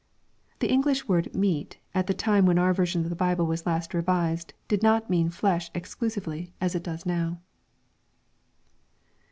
[0.61, 3.93] The English word" meat," at the time when oiir version of the Bible was last
[3.93, 7.39] revised, did not mean" flesh" exclusively, as it does now.